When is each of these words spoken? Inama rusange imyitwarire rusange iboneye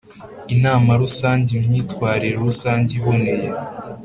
Inama 0.55 0.91
rusange 1.01 1.51
imyitwarire 1.61 2.35
rusange 2.45 2.91
iboneye 2.99 3.47